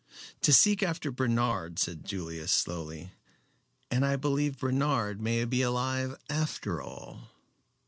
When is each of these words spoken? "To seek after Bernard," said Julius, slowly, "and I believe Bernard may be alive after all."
"To 0.41 0.51
seek 0.51 0.81
after 0.81 1.11
Bernard," 1.11 1.77
said 1.77 2.05
Julius, 2.05 2.51
slowly, 2.51 3.11
"and 3.91 4.03
I 4.03 4.15
believe 4.15 4.57
Bernard 4.57 5.21
may 5.21 5.45
be 5.45 5.61
alive 5.61 6.17
after 6.27 6.81
all." 6.81 7.29